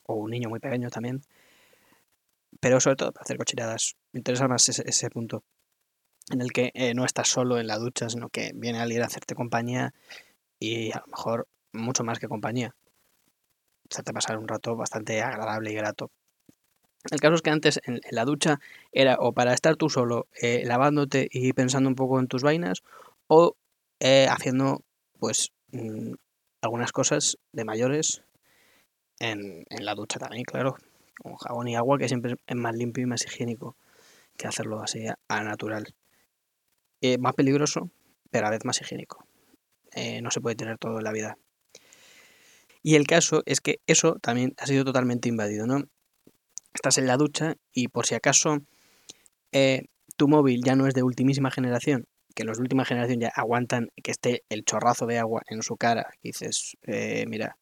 o 0.05 0.14
un 0.14 0.31
niño 0.31 0.49
muy 0.49 0.61
pequeño 0.61 0.91
también, 0.91 1.23
pero 2.61 2.80
sobre 2.80 2.97
todo 2.97 3.12
para 3.12 3.25
hacer 3.25 3.38
cochinadas. 3.38 3.97
Me 4.12 4.18
interesa 4.18 4.49
más 4.49 4.68
ese, 4.68 5.11
punto 5.11 5.44
en 6.30 6.40
el 6.40 6.52
que 6.52 6.71
eh, 6.75 6.94
no 6.94 7.04
estás 7.04 7.28
solo 7.28 7.59
en 7.59 7.66
la 7.66 7.78
ducha, 7.78 8.09
sino 8.09 8.28
que 8.28 8.52
viene 8.54 8.80
alguien 8.80 9.02
a 9.02 9.06
hacerte 9.06 9.35
compañía 9.35 9.94
y 10.59 10.92
a 10.92 11.00
lo 11.00 11.06
mejor 11.09 11.49
mucho 11.73 12.04
más 12.04 12.18
que 12.18 12.28
compañía. 12.28 12.75
te 13.88 14.12
pasar 14.12 14.38
un 14.38 14.49
rato 14.49 14.76
bastante 14.76 15.21
agradable 15.23 15.73
y 15.73 15.75
grato. 15.75 16.11
El 17.11 17.21
caso 17.21 17.35
es 17.35 17.42
que 17.42 17.50
antes 17.50 17.80
en, 17.85 18.00
la 18.11 18.25
ducha 18.25 18.61
era 18.92 19.16
o 19.18 19.32
para 19.32 19.54
estar 19.54 19.76
tú 19.76 19.90
solo 19.90 20.28
eh, 20.40 20.62
lavándote 20.64 21.28
y 21.30 21.52
pensando 21.52 21.88
un 21.88 21.97
poco 21.97 22.21
en 22.21 22.28
tus 22.28 22.42
vainas 22.42 22.82
o 23.26 23.56
eh, 23.99 24.28
haciendo 24.30 24.82
pues 25.18 25.52
mm, 25.73 26.14
algunas 26.62 26.92
cosas 26.92 27.38
de 27.52 27.64
mayores 27.64 28.23
en, 29.18 29.64
la 29.71 29.94
ducha 29.94 30.18
también, 30.18 30.44
claro, 30.44 30.76
con 31.23 31.37
jabón 31.37 31.69
y 31.69 31.76
agua 31.76 31.99
que 31.99 32.09
siempre 32.09 32.37
es 32.47 32.57
más 32.57 32.75
limpio 32.75 33.02
y 33.02 33.07
más 33.07 33.25
higiénico 33.25 33.76
que 34.37 34.47
hacerlo 34.47 34.83
así 34.83 35.07
a, 35.07 35.45
natural. 35.45 35.95
Eh, 37.00 37.19
más 37.19 37.35
peligroso, 37.35 37.91
pero 38.31 38.47
a 38.47 38.50
vez 38.50 38.64
más 38.64 38.81
higiénico. 38.81 39.26
no 40.23 40.31
se 40.31 40.41
puede 40.41 40.57
tener 40.57 40.79
todo 40.79 40.99
en 40.99 41.05
la 41.05 41.12
vida. 41.12 41.37
Y 42.83 42.97
el 42.97 43.07
caso 43.07 43.43
es 43.47 43.61
que 43.61 43.81
eso 43.87 44.17
también 44.21 44.55
ha 44.59 44.67
sido 44.67 44.85
totalmente 44.85 45.29
invadido, 45.29 45.67
¿no? 45.67 45.85
estás 46.75 46.99
en 46.99 47.07
la 47.07 47.17
ducha 47.17 47.57
y 47.73 47.88
por 47.88 48.07
si 48.07 48.14
acaso 48.14 48.59
eh, 49.52 49.83
tu 50.17 50.29
móvil 50.29 50.62
ya 50.64 50.76
no 50.76 50.87
es 50.87 50.95
de 50.95 51.02
ultimísima 51.02 51.50
generación, 51.50 52.07
que 52.35 52.45
los 52.45 52.59
de 52.59 52.62
última 52.62 52.85
generación 52.85 53.21
ya 53.21 53.29
aguantan 53.35 53.88
que 54.02 54.11
esté 54.11 54.45
el 54.49 54.64
chorrazo 54.64 55.07
de 55.07 55.19
agua 55.19 55.43
en 55.49 55.62
su 55.62 55.76
cara, 55.76 56.11
y 56.23 56.29
dices, 56.29 56.76
eh, 56.83 57.25
mira, 57.29 57.57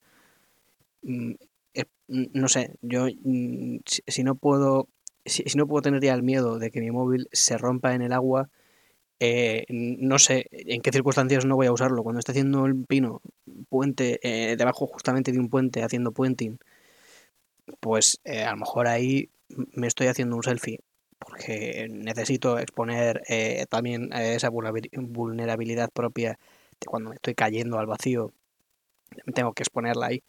mm, 1.02 1.32
eh, 1.32 1.36
no 2.08 2.48
sé, 2.48 2.74
yo 2.82 3.06
mm, 3.22 3.78
si, 3.86 4.24
no 4.24 4.34
puedo, 4.34 4.88
si, 5.24 5.44
no 5.56 5.66
puedo 5.66 5.82
tener 5.82 6.02
ya 6.02 6.14
el 6.14 6.22
miedo 6.22 6.58
de 6.58 6.70
que 6.70 6.80
mi 6.80 6.90
móvil 6.90 7.28
se 7.32 7.58
rompa 7.58 7.94
en 7.94 8.02
el 8.02 8.12
agua, 8.12 8.48
no 9.68 10.18
sé 10.18 10.46
en 10.50 10.80
qué 10.80 10.92
circunstancias 10.92 11.44
no 11.44 11.56
voy 11.56 11.66
a 11.66 11.72
usarlo. 11.72 12.02
Cuando 12.02 12.20
esté 12.20 12.32
haciendo 12.32 12.66
el 12.66 12.84
pino, 12.86 13.20
puente, 13.68 14.18
debajo 14.56 14.86
justamente 14.86 15.32
de 15.32 15.38
un 15.38 15.50
puente, 15.50 15.82
haciendo 15.82 16.12
puenting, 16.12 16.58
pues 17.80 18.20
eh, 18.24 18.42
a 18.42 18.52
lo 18.52 18.58
mejor 18.58 18.88
ahí 18.88 19.30
me 19.48 19.86
estoy 19.86 20.08
haciendo 20.08 20.36
un 20.36 20.42
selfie 20.42 20.80
porque 21.18 21.86
necesito 21.90 22.58
exponer 22.58 23.22
eh, 23.28 23.66
también 23.68 24.10
esa 24.12 24.48
vulnerabilidad 24.48 25.90
propia 25.90 26.38
de 26.80 26.86
cuando 26.86 27.10
me 27.10 27.16
estoy 27.16 27.34
cayendo 27.34 27.78
al 27.78 27.86
vacío. 27.86 28.32
Tengo 29.34 29.52
que 29.52 29.62
exponerla 29.62 30.06
ahí, 30.06 30.22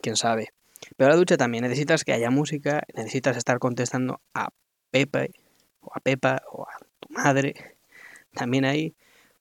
quién 0.00 0.16
sabe. 0.16 0.54
Pero 0.96 1.10
la 1.10 1.16
ducha 1.16 1.36
también. 1.36 1.62
Necesitas 1.62 2.04
que 2.04 2.12
haya 2.12 2.30
música, 2.30 2.82
necesitas 2.94 3.36
estar 3.36 3.58
contestando 3.58 4.20
a 4.34 4.50
Pepe 4.90 5.32
o 5.80 5.90
a 5.94 6.00
Pepa 6.00 6.42
o 6.50 6.64
a 6.64 6.78
tu 7.00 7.12
madre. 7.12 7.54
También 8.32 8.64
ahí, 8.64 8.94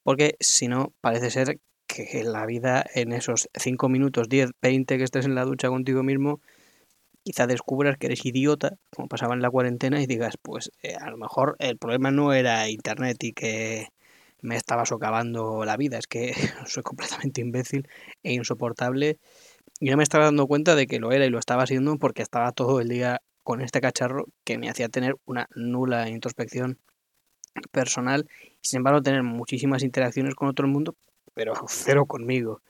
porque 0.03 0.35
si 0.39 0.67
no 0.67 0.93
parece 1.01 1.29
ser 1.31 1.59
que 1.87 2.23
la 2.23 2.45
vida 2.45 2.85
en 2.93 3.11
esos 3.11 3.49
5 3.53 3.89
minutos, 3.89 4.29
10, 4.29 4.51
20 4.61 4.97
que 4.97 5.03
estés 5.03 5.25
en 5.25 5.35
la 5.35 5.45
ducha 5.45 5.69
contigo 5.69 6.03
mismo, 6.03 6.39
quizá 7.23 7.47
descubras 7.47 7.97
que 7.97 8.07
eres 8.07 8.25
idiota, 8.25 8.77
como 8.91 9.07
pasaba 9.07 9.33
en 9.33 9.41
la 9.41 9.49
cuarentena, 9.49 10.01
y 10.01 10.07
digas, 10.07 10.35
pues 10.41 10.71
eh, 10.83 10.95
a 10.95 11.09
lo 11.09 11.17
mejor 11.17 11.55
el 11.59 11.77
problema 11.77 12.11
no 12.11 12.33
era 12.33 12.69
Internet 12.69 13.23
y 13.23 13.33
que 13.33 13.87
me 14.41 14.55
estaba 14.55 14.85
socavando 14.85 15.65
la 15.65 15.77
vida, 15.77 15.97
es 15.97 16.07
que 16.07 16.33
soy 16.65 16.83
completamente 16.83 17.41
imbécil 17.41 17.87
e 18.23 18.33
insoportable 18.33 19.19
y 19.79 19.89
no 19.89 19.97
me 19.97 20.03
estaba 20.03 20.25
dando 20.25 20.47
cuenta 20.47 20.75
de 20.75 20.87
que 20.87 20.99
lo 20.99 21.11
era 21.11 21.25
y 21.25 21.29
lo 21.29 21.39
estaba 21.39 21.63
haciendo 21.63 21.97
porque 21.97 22.21
estaba 22.21 22.51
todo 22.51 22.81
el 22.81 22.89
día 22.89 23.21
con 23.43 23.61
este 23.61 23.81
cacharro 23.81 24.27
que 24.43 24.57
me 24.57 24.69
hacía 24.69 24.89
tener 24.89 25.15
una 25.25 25.47
nula 25.55 26.09
introspección 26.09 26.77
personal 27.71 28.27
sin 28.61 28.77
embargo 28.77 29.01
tener 29.01 29.23
muchísimas 29.23 29.83
interacciones 29.83 30.35
con 30.35 30.47
otro 30.47 30.67
mundo, 30.67 30.95
pero 31.33 31.53
cero 31.67 32.05
conmigo. 32.05 32.61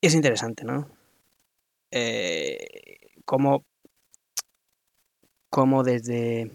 Es 0.00 0.14
interesante, 0.14 0.64
¿no? 0.64 0.90
Eh, 1.90 3.10
como, 3.24 3.64
como 5.50 5.82
desde, 5.82 6.50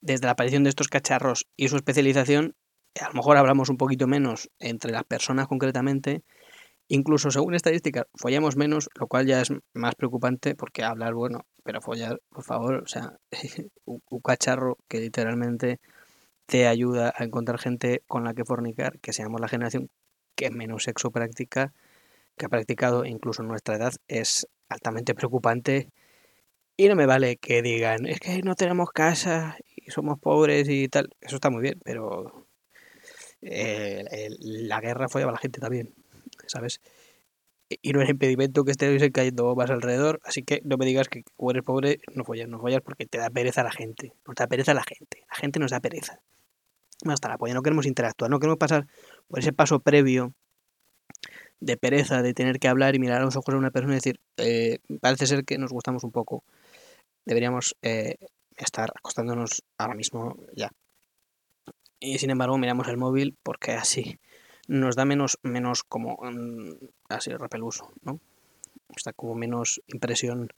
desde 0.00 0.26
la 0.26 0.32
aparición 0.32 0.64
de 0.64 0.70
estos 0.70 0.88
cacharros 0.88 1.46
y 1.56 1.68
su 1.68 1.76
especialización, 1.76 2.56
a 3.00 3.08
lo 3.08 3.14
mejor 3.14 3.36
hablamos 3.36 3.68
un 3.68 3.76
poquito 3.76 4.06
menos 4.06 4.50
entre 4.58 4.90
las 4.90 5.04
personas 5.04 5.46
concretamente, 5.46 6.22
incluso 6.92 7.30
según 7.30 7.54
estadísticas, 7.54 8.04
follamos 8.14 8.56
menos, 8.56 8.90
lo 9.00 9.06
cual 9.06 9.26
ya 9.26 9.40
es 9.40 9.50
más 9.72 9.94
preocupante 9.94 10.54
porque 10.54 10.82
hablar, 10.84 11.14
bueno, 11.14 11.46
pero 11.64 11.80
follar, 11.80 12.20
por 12.28 12.44
favor, 12.44 12.82
o 12.84 12.86
sea, 12.86 13.18
un, 13.86 14.20
cacharro 14.20 14.76
que 14.88 15.00
literalmente 15.00 15.80
te 16.46 16.66
ayuda 16.66 17.14
a 17.16 17.24
encontrar 17.24 17.58
gente 17.58 18.02
con 18.06 18.24
la 18.24 18.34
que 18.34 18.44
fornicar, 18.44 18.98
que 19.00 19.14
seamos 19.14 19.40
la 19.40 19.48
generación 19.48 19.88
que 20.36 20.50
menos 20.50 20.84
sexo 20.84 21.10
practica, 21.10 21.72
que 22.36 22.46
ha 22.46 22.50
practicado 22.50 23.06
incluso 23.06 23.42
en 23.42 23.48
nuestra 23.48 23.76
edad, 23.76 23.94
es 24.08 24.46
altamente 24.68 25.14
preocupante. 25.14 25.88
Y 26.76 26.88
no 26.88 26.96
me 26.96 27.06
vale 27.06 27.36
que 27.38 27.62
digan, 27.62 28.06
es 28.06 28.20
que 28.20 28.42
no 28.42 28.54
tenemos 28.54 28.90
casa 28.92 29.56
y 29.76 29.90
somos 29.90 30.18
pobres 30.20 30.68
y 30.68 30.88
tal. 30.88 31.10
Eso 31.20 31.36
está 31.36 31.50
muy 31.50 31.62
bien, 31.62 31.80
pero 31.84 32.46
eh, 33.42 34.04
la 34.40 34.80
guerra 34.80 35.08
fue 35.08 35.22
a 35.22 35.26
la 35.26 35.38
gente 35.38 35.60
también, 35.60 35.94
¿sabes? 36.52 36.80
Y 37.80 37.92
no 37.92 38.02
es 38.02 38.10
impedimento 38.10 38.64
que 38.64 38.72
estés 38.72 39.10
cayendo 39.12 39.44
bombas 39.44 39.70
alrededor, 39.70 40.20
así 40.24 40.42
que 40.42 40.60
no 40.64 40.76
me 40.76 40.84
digas 40.84 41.08
que 41.08 41.24
como 41.36 41.52
eres 41.52 41.62
pobre 41.62 42.00
no 42.14 42.24
follas, 42.24 42.48
no 42.48 42.60
follas 42.60 42.82
porque 42.82 43.06
te 43.06 43.18
da 43.18 43.30
pereza 43.30 43.62
la 43.62 43.72
gente. 43.72 44.12
Nos 44.26 44.36
da 44.36 44.46
pereza 44.46 44.74
la 44.74 44.82
gente. 44.82 45.24
La 45.30 45.36
gente 45.36 45.58
nos 45.58 45.70
da 45.70 45.80
pereza. 45.80 46.20
Hasta 47.06 47.28
la 47.28 47.38
polla, 47.38 47.54
no 47.54 47.62
queremos 47.62 47.86
interactuar, 47.86 48.30
no 48.30 48.38
queremos 48.38 48.58
pasar 48.58 48.86
por 49.26 49.38
ese 49.40 49.52
paso 49.52 49.80
previo 49.80 50.34
de 51.60 51.76
pereza 51.76 52.22
de 52.22 52.34
tener 52.34 52.58
que 52.58 52.68
hablar 52.68 52.94
y 52.94 52.98
mirar 52.98 53.22
a 53.22 53.24
los 53.24 53.36
ojos 53.36 53.54
a 53.54 53.58
una 53.58 53.70
persona 53.70 53.94
y 53.94 53.96
decir, 53.96 54.20
eh, 54.36 54.78
parece 55.00 55.26
ser 55.26 55.44
que 55.44 55.58
nos 55.58 55.72
gustamos 55.72 56.04
un 56.04 56.12
poco. 56.12 56.44
Deberíamos 57.24 57.76
eh, 57.82 58.16
estar 58.56 58.90
acostándonos 58.94 59.62
ahora 59.78 59.94
mismo 59.94 60.36
ya. 60.54 60.70
Y 61.98 62.18
sin 62.18 62.30
embargo 62.30 62.58
miramos 62.58 62.88
el 62.88 62.98
móvil 62.98 63.36
porque 63.42 63.72
así 63.72 64.18
nos 64.68 64.96
da 64.96 65.04
menos, 65.04 65.38
menos 65.42 65.82
como 65.82 66.18
mm, 66.22 66.72
así 67.08 67.30
repeluso, 67.30 67.90
¿no? 68.02 68.20
Está 68.96 69.12
como 69.12 69.34
menos 69.34 69.80
impresión 69.86 70.48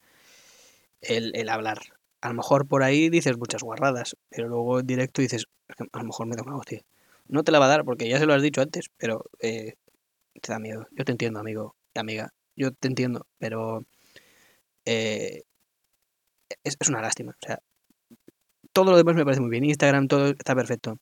el, 1.00 1.34
el, 1.34 1.48
hablar. 1.48 1.78
A 2.20 2.28
lo 2.28 2.34
mejor 2.34 2.66
por 2.66 2.82
ahí 2.82 3.10
dices 3.10 3.36
muchas 3.36 3.62
guarradas, 3.62 4.16
pero 4.28 4.48
luego 4.48 4.80
en 4.80 4.86
directo 4.86 5.22
dices, 5.22 5.46
a 5.92 5.98
lo 5.98 6.04
mejor 6.04 6.26
me 6.26 6.36
da 6.36 6.42
una 6.42 6.56
hostia. 6.56 6.82
No 7.28 7.44
te 7.44 7.52
la 7.52 7.58
va 7.58 7.66
a 7.66 7.68
dar 7.68 7.84
porque 7.84 8.08
ya 8.08 8.18
se 8.18 8.26
lo 8.26 8.34
has 8.34 8.42
dicho 8.42 8.60
antes, 8.60 8.90
pero 8.96 9.24
eh, 9.40 9.74
te 10.40 10.52
da 10.52 10.58
miedo. 10.58 10.86
Yo 10.92 11.04
te 11.04 11.12
entiendo, 11.12 11.40
amigo 11.40 11.76
amiga. 12.00 12.32
Yo 12.56 12.72
te 12.72 12.88
entiendo, 12.88 13.26
pero 13.38 13.84
eh, 14.84 15.42
es, 16.62 16.76
una 16.88 17.00
lástima. 17.00 17.32
O 17.32 17.46
sea, 17.46 17.58
todo 18.72 18.90
lo 18.90 18.96
demás 18.96 19.16
me 19.16 19.24
parece 19.24 19.40
muy 19.40 19.50
bien. 19.50 19.64
Instagram, 19.64 20.08
todo 20.08 20.28
está 20.28 20.54
perfecto. 20.54 20.98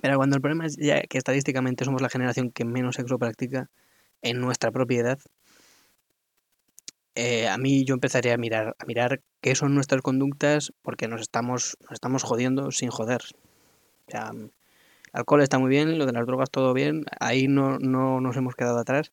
Pero 0.00 0.16
cuando 0.16 0.36
el 0.36 0.42
problema 0.42 0.66
es 0.66 0.76
ya 0.76 1.00
que 1.02 1.18
estadísticamente 1.18 1.84
somos 1.84 2.02
la 2.02 2.08
generación 2.08 2.50
que 2.50 2.64
menos 2.64 2.96
sexo 2.96 3.18
practica 3.18 3.68
en 4.22 4.40
nuestra 4.40 4.70
propiedad, 4.70 5.18
eh, 7.14 7.48
a 7.48 7.58
mí 7.58 7.84
yo 7.84 7.94
empezaría 7.94 8.34
a 8.34 8.36
mirar, 8.36 8.76
a 8.78 8.84
mirar 8.84 9.20
qué 9.40 9.56
son 9.56 9.74
nuestras 9.74 10.02
conductas 10.02 10.72
porque 10.82 11.08
nos 11.08 11.20
estamos, 11.20 11.76
nos 11.82 11.92
estamos 11.92 12.22
jodiendo 12.22 12.70
sin 12.70 12.90
joder. 12.90 13.22
O 14.06 14.10
sea, 14.10 14.30
alcohol 15.12 15.42
está 15.42 15.58
muy 15.58 15.68
bien, 15.68 15.98
lo 15.98 16.06
de 16.06 16.12
las 16.12 16.26
drogas 16.26 16.50
todo 16.50 16.72
bien, 16.74 17.06
ahí 17.18 17.48
no, 17.48 17.78
no 17.78 18.20
nos 18.20 18.36
hemos 18.36 18.54
quedado 18.54 18.78
atrás, 18.78 19.10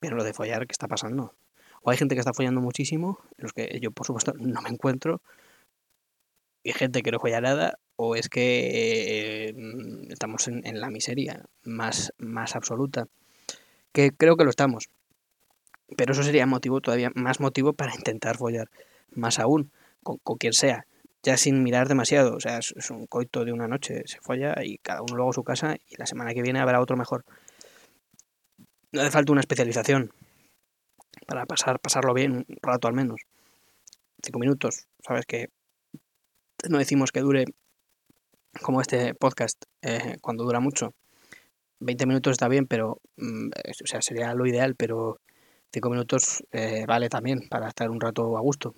pero 0.00 0.16
lo 0.16 0.24
de 0.24 0.34
follar, 0.34 0.66
¿qué 0.66 0.72
está 0.72 0.86
pasando? 0.86 1.34
O 1.82 1.90
hay 1.90 1.96
gente 1.96 2.14
que 2.14 2.20
está 2.20 2.34
follando 2.34 2.60
muchísimo, 2.60 3.20
los 3.38 3.52
que 3.52 3.78
yo 3.80 3.90
por 3.90 4.06
supuesto 4.06 4.34
no 4.38 4.60
me 4.60 4.68
encuentro, 4.68 5.22
y 6.66 6.72
gente 6.72 7.02
que 7.02 7.12
no 7.12 7.20
juega 7.20 7.40
nada, 7.40 7.78
o 7.94 8.16
es 8.16 8.28
que 8.28 9.50
eh, 9.50 9.54
estamos 10.10 10.48
en, 10.48 10.80
la 10.80 10.90
miseria 10.90 11.44
más, 11.62 12.12
más 12.18 12.56
absoluta. 12.56 13.06
Que 13.92 14.10
creo 14.10 14.36
que 14.36 14.42
lo 14.42 14.50
estamos. 14.50 14.88
Pero 15.96 16.12
eso 16.12 16.24
sería 16.24 16.44
motivo 16.44 16.80
todavía 16.80 17.12
más 17.14 17.38
motivo 17.38 17.72
para 17.72 17.94
intentar 17.94 18.36
follar 18.36 18.68
más 19.12 19.38
aún, 19.38 19.70
con, 20.02 20.16
con 20.18 20.38
quien 20.38 20.54
sea 20.54 20.86
ya 21.22 21.36
sin 21.36 21.62
mirar 21.62 21.86
demasiado. 21.86 22.34
O 22.34 22.40
sea, 22.40 22.58
es, 22.58 22.74
es, 22.76 22.90
un 22.90 23.06
coito 23.06 23.44
de 23.44 23.52
una 23.52 23.68
noche, 23.68 24.02
se 24.06 24.20
folla 24.20 24.56
y 24.64 24.78
cada 24.78 25.02
uno 25.02 25.14
luego 25.14 25.30
a 25.30 25.34
su 25.34 25.44
casa 25.44 25.76
y 25.88 25.96
la 25.96 26.06
semana 26.06 26.34
que 26.34 26.42
viene 26.42 26.58
habrá 26.58 26.80
otro 26.80 26.96
mejor. 26.96 27.24
No 28.90 29.02
hace 29.02 29.12
falta 29.12 29.30
una 29.30 29.40
especialización 29.40 30.10
para 31.28 31.46
pasar, 31.46 31.78
pasarlo 31.78 32.12
bien 32.12 32.32
un 32.32 32.44
rato 32.60 32.88
al 32.88 32.94
menos. 32.94 33.20
Cinco 34.20 34.40
minutos, 34.40 34.88
sabes 35.00 35.26
que 35.26 35.50
no 36.68 36.78
decimos 36.78 37.12
que 37.12 37.20
dure 37.20 37.44
como 38.62 38.80
este 38.80 39.14
podcast 39.14 39.64
eh, 39.82 40.16
cuando 40.20 40.44
dura 40.44 40.60
mucho. 40.60 40.94
20 41.80 42.06
minutos 42.06 42.32
está 42.32 42.48
bien, 42.48 42.66
pero 42.66 43.00
mm, 43.16 43.48
o 43.48 43.86
sea, 43.86 44.00
sería 44.00 44.34
lo 44.34 44.46
ideal, 44.46 44.74
pero 44.76 45.20
cinco 45.72 45.90
minutos 45.90 46.42
eh, 46.52 46.84
vale 46.86 47.08
también 47.08 47.48
para 47.48 47.68
estar 47.68 47.90
un 47.90 48.00
rato 48.00 48.36
a 48.36 48.40
gusto. 48.40 48.74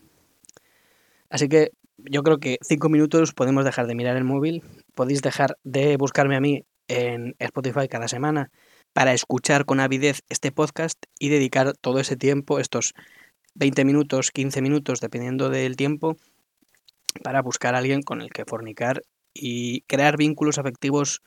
Así 1.30 1.48
que 1.48 1.70
yo 1.98 2.22
creo 2.22 2.38
que 2.38 2.58
cinco 2.62 2.88
minutos 2.88 3.34
podemos 3.34 3.64
dejar 3.64 3.86
de 3.86 3.94
mirar 3.94 4.16
el 4.16 4.24
móvil, 4.24 4.62
podéis 4.94 5.22
dejar 5.22 5.56
de 5.64 5.96
buscarme 5.96 6.36
a 6.36 6.40
mí 6.40 6.64
en 6.88 7.34
Spotify 7.38 7.88
cada 7.88 8.08
semana 8.08 8.50
para 8.92 9.12
escuchar 9.12 9.64
con 9.64 9.80
avidez 9.80 10.22
este 10.28 10.50
podcast 10.50 10.98
y 11.18 11.28
dedicar 11.28 11.74
todo 11.80 12.00
ese 12.00 12.16
tiempo, 12.16 12.58
estos 12.58 12.94
20 13.54 13.84
minutos, 13.84 14.30
15 14.30 14.62
minutos, 14.62 15.00
dependiendo 15.00 15.50
del 15.50 15.76
tiempo, 15.76 16.16
para 17.22 17.42
buscar 17.42 17.74
a 17.74 17.78
alguien 17.78 18.02
con 18.02 18.20
el 18.20 18.30
que 18.30 18.44
fornicar 18.44 19.02
y 19.34 19.82
crear 19.82 20.16
vínculos 20.16 20.58
afectivos, 20.58 21.22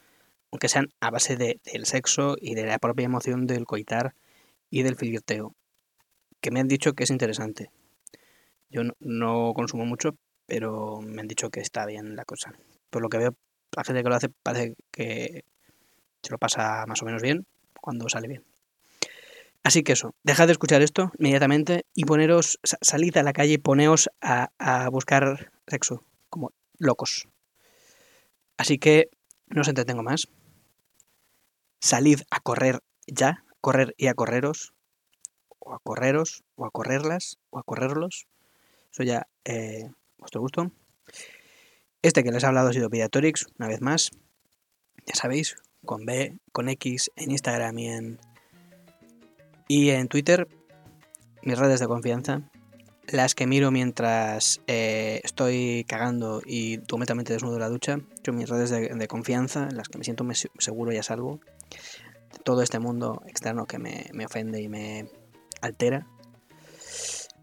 aunque 0.51 0.69
sean 0.69 0.89
a 0.99 1.11
base 1.11 1.37
de, 1.37 1.59
del 1.63 1.85
sexo 1.85 2.35
y 2.39 2.55
de 2.55 2.65
la 2.65 2.79
propia 2.79 3.05
emoción 3.05 3.47
del 3.47 3.65
coitar 3.65 4.13
y 4.69 4.83
del 4.83 4.95
flirteo, 4.95 5.55
que 6.41 6.51
me 6.51 6.59
han 6.59 6.67
dicho 6.67 6.93
que 6.93 7.03
es 7.03 7.09
interesante. 7.09 7.71
Yo 8.69 8.83
no, 8.83 8.93
no 8.99 9.53
consumo 9.53 9.85
mucho, 9.85 10.15
pero 10.45 10.99
me 11.01 11.21
han 11.21 11.27
dicho 11.27 11.49
que 11.49 11.59
está 11.59 11.85
bien 11.85 12.15
la 12.15 12.25
cosa. 12.25 12.53
Por 12.89 13.01
lo 13.01 13.09
que 13.09 13.17
veo, 13.17 13.35
la 13.75 13.83
gente 13.83 14.03
que 14.03 14.09
lo 14.09 14.15
hace 14.15 14.29
parece 14.29 14.75
que 14.91 15.45
se 16.21 16.31
lo 16.31 16.37
pasa 16.37 16.85
más 16.87 17.01
o 17.01 17.05
menos 17.05 17.21
bien 17.21 17.45
cuando 17.79 18.09
sale 18.09 18.27
bien. 18.27 18.43
Así 19.63 19.83
que 19.83 19.93
eso, 19.93 20.15
dejad 20.23 20.47
de 20.47 20.53
escuchar 20.53 20.81
esto 20.81 21.11
inmediatamente 21.19 21.85
y 21.93 22.05
poneros, 22.05 22.59
salid 22.63 23.15
a 23.17 23.23
la 23.23 23.33
calle 23.33 23.53
y 23.53 23.57
poneos 23.57 24.09
a, 24.19 24.49
a 24.57 24.89
buscar 24.89 25.50
sexo, 25.67 26.03
como 26.29 26.51
locos. 26.77 27.27
Así 28.57 28.77
que 28.77 29.09
no 29.47 29.61
os 29.61 29.67
entretengo 29.67 30.03
más. 30.03 30.27
Salid 31.79 32.21
a 32.29 32.39
correr 32.39 32.79
ya, 33.07 33.43
correr 33.59 33.93
y 33.97 34.07
a 34.07 34.13
correros, 34.13 34.73
o 35.59 35.73
a 35.73 35.79
correros, 35.79 36.43
o 36.55 36.65
a 36.65 36.71
correrlas, 36.71 37.37
o 37.49 37.59
a 37.59 37.63
correrlos. 37.63 38.27
Eso 38.91 39.03
ya 39.03 39.27
eh, 39.45 39.89
vuestro 40.17 40.41
gusto. 40.41 40.71
Este 42.01 42.23
que 42.23 42.31
les 42.31 42.43
he 42.43 42.47
hablado 42.47 42.69
ha 42.69 42.73
sido 42.73 42.89
Pediatrix, 42.89 43.47
una 43.57 43.67
vez 43.67 43.81
más. 43.81 44.11
Ya 45.05 45.15
sabéis, 45.15 45.55
con 45.85 46.05
B, 46.05 46.37
con 46.51 46.69
X, 46.69 47.11
en 47.15 47.31
Instagram 47.31 47.77
y 49.67 49.89
en 49.89 50.07
Twitter, 50.07 50.47
mis 51.41 51.57
redes 51.57 51.79
de 51.79 51.87
confianza. 51.87 52.50
Las 53.07 53.35
que 53.35 53.47
miro 53.47 53.71
mientras 53.71 54.61
eh, 54.67 55.21
estoy 55.23 55.85
cagando 55.87 56.41
y 56.45 56.77
completamente 56.79 57.33
desnudo 57.33 57.55
en 57.55 57.61
la 57.61 57.69
ducha. 57.69 57.99
Son 58.23 58.35
mis 58.35 58.47
redes 58.47 58.69
de, 58.69 58.89
de 58.89 59.07
confianza, 59.07 59.67
en 59.69 59.77
las 59.77 59.89
que 59.89 59.97
me 59.97 60.03
siento 60.03 60.25
seguro 60.59 60.91
y 60.93 60.97
a 60.97 61.03
salvo 61.03 61.39
de 62.31 62.39
todo 62.43 62.61
este 62.61 62.79
mundo 62.79 63.21
externo 63.27 63.65
que 63.65 63.79
me, 63.79 64.05
me 64.13 64.25
ofende 64.25 64.61
y 64.61 64.69
me 64.69 65.09
altera. 65.61 66.07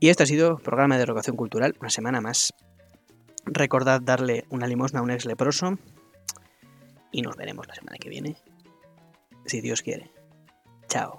Y 0.00 0.10
este 0.10 0.22
ha 0.22 0.26
sido 0.26 0.58
programa 0.58 0.96
de 0.96 1.04
educación 1.04 1.36
cultural, 1.36 1.74
una 1.80 1.90
semana 1.90 2.20
más. 2.20 2.54
Recordad 3.44 4.00
darle 4.00 4.44
una 4.50 4.66
limosna 4.66 5.00
a 5.00 5.02
un 5.02 5.10
ex 5.10 5.24
leproso. 5.24 5.78
Y 7.10 7.22
nos 7.22 7.36
veremos 7.36 7.66
la 7.66 7.74
semana 7.74 7.96
que 7.98 8.08
viene. 8.08 8.36
Si 9.46 9.60
Dios 9.60 9.82
quiere. 9.82 10.10
Chao. 10.88 11.18